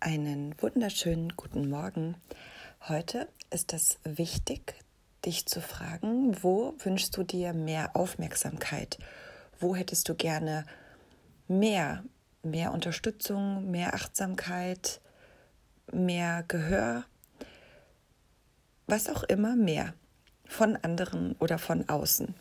Einen 0.00 0.54
wunderschönen 0.62 1.32
guten 1.36 1.68
Morgen. 1.68 2.14
Heute 2.86 3.26
ist 3.50 3.72
es 3.72 3.98
wichtig, 4.04 4.76
dich 5.24 5.46
zu 5.46 5.60
fragen, 5.60 6.40
wo 6.40 6.74
wünschst 6.78 7.16
du 7.16 7.24
dir 7.24 7.52
mehr 7.52 7.96
Aufmerksamkeit? 7.96 9.00
Wo 9.58 9.74
hättest 9.74 10.08
du 10.08 10.14
gerne 10.14 10.64
mehr, 11.48 12.04
mehr 12.44 12.72
Unterstützung, 12.72 13.72
mehr 13.72 13.92
Achtsamkeit, 13.92 15.00
mehr 15.90 16.44
Gehör? 16.46 17.04
Was 18.86 19.08
auch 19.08 19.24
immer 19.24 19.56
mehr 19.56 19.94
von 20.46 20.76
anderen 20.76 21.34
oder 21.40 21.58
von 21.58 21.88
außen. 21.88 22.36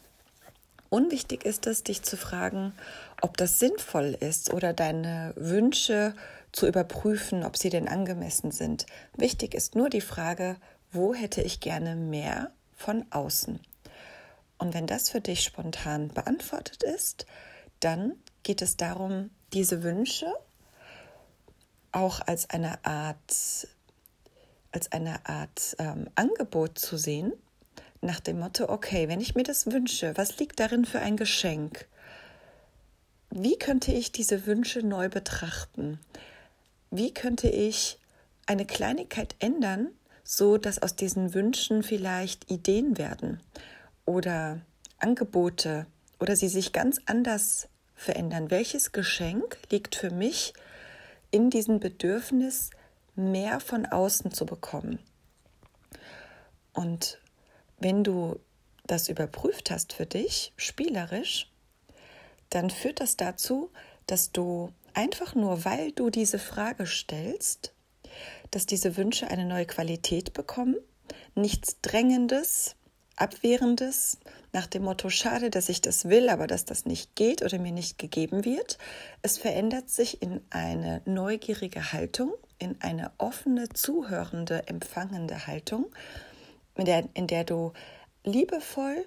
Unwichtig 0.89 1.43
ist 1.43 1.67
es, 1.67 1.83
dich 1.83 2.03
zu 2.03 2.17
fragen, 2.17 2.73
ob 3.21 3.35
das 3.35 3.59
sinnvoll 3.59 4.15
ist 4.19 4.53
oder 4.53 4.73
deine 4.73 5.33
Wünsche 5.35 6.13
zu 6.52 6.68
überprüfen, 6.68 7.43
ob 7.43 7.57
sie 7.57 7.70
denn 7.70 7.88
angemessen 7.88 8.52
sind. 8.52 8.86
Wichtig 9.16 9.53
ist 9.53 9.76
nur 9.76 9.90
die 9.90 10.02
Frage, 10.02 10.58
wo 10.91 11.13
hätte 11.13 11.41
ich 11.41 11.59
gerne 11.59 11.95
mehr 11.95 12.52
von 12.76 13.05
außen? 13.12 13.59
Und 14.57 14.73
wenn 14.73 14.88
das 14.88 15.09
für 15.09 15.21
dich 15.21 15.44
spontan 15.44 16.07
beantwortet 16.09 16.84
ist, 16.84 17.26
dann 17.80 18.13
geht 18.44 18.62
es 18.62 18.77
darum, 18.77 19.30
diese 19.54 19.84
Wünsche 19.84 20.34
auch 21.91 22.21
als 22.21 22.49
eine 22.49 22.84
Art, 22.85 23.68
als 24.71 24.91
eine 24.91 25.27
Art 25.27 25.76
ähm, 25.79 26.09
Angebot 26.16 26.79
zu 26.79 26.98
sehen, 26.98 27.34
nach 28.02 28.20
dem 28.20 28.40
Motto, 28.40 28.70
okay, 28.70 29.07
wenn 29.07 29.21
ich 29.21 29.35
mir 29.35 29.43
das 29.43 29.68
wünsche, 29.68 30.16
was 30.18 30.38
liegt 30.38 30.59
darin 30.59 30.85
für 30.85 30.99
ein 30.99 31.18
Geschenk? 31.18 31.88
Wie 33.29 33.57
könnte 33.57 33.91
ich 33.91 34.12
diese 34.12 34.45
Wünsche 34.45 34.84
neu 34.84 35.09
betrachten? 35.09 35.99
Wie 36.90 37.14
könnte 37.14 37.50
ich 37.50 38.00
eine 38.46 38.66
Kleinigkeit 38.66 39.36
ändern, 39.40 39.90
so 40.23 40.58
dass 40.58 40.82
aus 40.82 40.96
diesen 40.96 41.34
Wünschen 41.34 41.84
vielleicht 41.84 42.49
Ideen 42.49 42.98
werden 42.98 43.41
oder 44.05 44.62
Angebote 44.99 45.85
oder 46.20 46.35
sie 46.35 46.48
sich 46.48 46.74
ganz 46.74 46.99
anders 47.05 47.68
verändern? 47.96 48.49
Welches 48.49 48.91
Geschenk 48.91 49.57
liegt 49.70 49.96
für 49.96 50.12
mich 50.12 50.54
in 51.32 51.49
diesem 51.49 51.79
Bedürfnis, 51.79 52.70
mehr 53.16 53.60
von 53.60 53.85
außen 53.85 54.32
zu 54.32 54.46
bekommen? 54.46 54.99
Und 56.74 57.20
wenn 57.79 58.04
du 58.04 58.40
das 58.85 59.10
überprüft 59.10 59.72
hast 59.72 59.94
für 59.94 60.05
dich, 60.05 60.54
spielerisch, 60.55 61.51
dann 62.49 62.70
führt 62.70 63.01
das 63.01 63.18
dazu, 63.18 63.72
dass 64.06 64.31
du 64.31 64.72
einfach 64.97 65.35
nur, 65.35 65.63
weil 65.63 65.91
du 65.91 66.09
diese 66.09 66.40
Frage 66.40 66.88
stellst, 66.88 67.72
dass 68.50 68.66
diese 68.66 68.97
Wünsche 68.97 69.28
eine 69.28 69.45
neue 69.45 69.67
Qualität 69.67 70.34
bekommen, 70.34 70.75
nichts 71.35 71.79
Drängendes, 71.81 72.75
Abwehrendes, 73.16 74.17
nach 74.53 74.66
dem 74.66 74.84
Motto, 74.84 75.09
schade, 75.09 75.51
dass 75.51 75.69
ich 75.69 75.81
das 75.81 76.06
will, 76.06 76.29
aber 76.29 76.47
dass 76.47 76.66
das 76.66 76.85
nicht 76.85 77.16
geht 77.16 77.44
oder 77.44 77.59
mir 77.59 77.72
nicht 77.72 78.00
gegeben 78.00 78.44
wird. 78.44 78.79
Es 79.22 79.38
verändert 79.38 79.89
sich 79.89 80.22
in 80.22 80.41
eine 80.50 81.01
neugierige 81.06 81.94
Haltung, 81.94 82.34
in 82.57 82.81
eine 82.81 83.11
offene, 83.19 83.69
zuhörende, 83.69 84.67
empfangende 84.67 85.45
Haltung, 85.45 85.88
in 86.75 86.85
der, 86.85 87.07
in 87.13 87.28
der 87.28 87.44
du 87.44 87.73
liebevoll, 88.23 89.06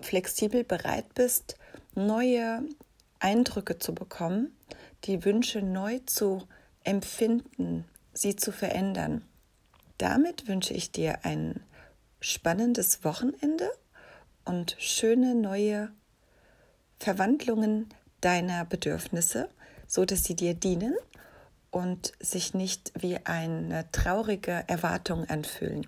flexibel 0.00 0.64
bereit 0.64 1.12
bist, 1.14 1.56
neue 1.94 2.62
Eindrücke 3.18 3.78
zu 3.78 3.94
bekommen, 3.94 4.54
die 5.04 5.24
Wünsche 5.24 5.62
neu 5.62 6.00
zu 6.06 6.46
empfinden, 6.84 7.84
sie 8.12 8.36
zu 8.36 8.52
verändern. 8.52 9.24
Damit 9.98 10.48
wünsche 10.48 10.74
ich 10.74 10.92
dir 10.92 11.24
ein 11.24 11.60
spannendes 12.20 13.04
Wochenende 13.04 13.70
und 14.44 14.76
schöne 14.78 15.34
neue 15.34 15.90
Verwandlungen 16.98 17.88
deiner 18.20 18.64
Bedürfnisse, 18.64 19.48
so 19.86 20.04
dass 20.04 20.24
sie 20.24 20.34
dir 20.34 20.54
dienen 20.54 20.96
und 21.70 22.12
sich 22.20 22.54
nicht 22.54 22.92
wie 22.98 23.18
eine 23.24 23.90
traurige 23.92 24.64
Erwartung 24.66 25.28
anfühlen. 25.28 25.86